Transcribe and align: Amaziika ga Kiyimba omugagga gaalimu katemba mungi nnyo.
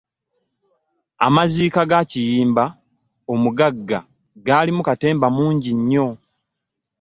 Amaziika 1.27 1.81
ga 1.89 1.99
Kiyimba 2.09 2.63
omugagga 3.33 3.99
gaalimu 4.45 4.81
katemba 4.87 5.27
mungi 5.35 5.71
nnyo. 5.79 6.07